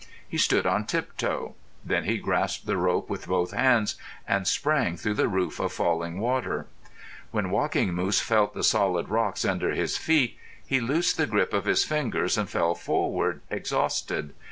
He 0.27 0.39
stood 0.39 0.65
on 0.65 0.87
tiptoe. 0.87 1.53
Then 1.85 2.05
he 2.05 2.17
grasped 2.17 2.65
the 2.65 2.75
rope 2.75 3.07
with 3.07 3.27
both 3.27 3.51
hands 3.51 3.97
and 4.27 4.47
sprang 4.47 4.97
through 4.97 5.13
the 5.13 5.27
roof 5.27 5.59
of 5.59 5.71
falling 5.73 6.19
water. 6.19 6.65
When 7.29 7.51
Walking 7.51 7.93
Moose 7.93 8.19
felt 8.19 8.55
the 8.55 8.63
solid 8.63 9.09
rocks 9.09 9.45
under 9.45 9.73
his 9.73 9.97
feet 9.97 10.39
he 10.65 10.79
loosed 10.79 11.17
the 11.17 11.27
grip 11.27 11.53
of 11.53 11.65
his 11.65 11.83
fingers 11.85 12.35
and 12.35 12.49
fell 12.49 12.73
forward, 12.73 13.41
exhausted. 13.51 14.33